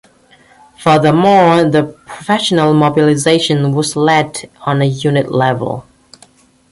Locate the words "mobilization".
2.73-3.71